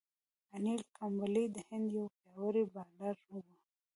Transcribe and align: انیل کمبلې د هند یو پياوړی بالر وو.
انیل 0.55 0.81
کمبلې 0.97 1.43
د 1.55 1.57
هند 1.67 1.87
یو 1.97 2.05
پياوړی 2.19 2.63
بالر 2.73 3.15
وو. 3.29 3.39